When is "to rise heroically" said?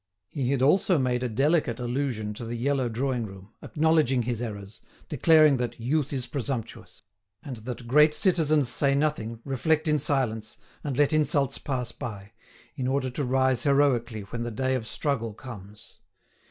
13.11-14.21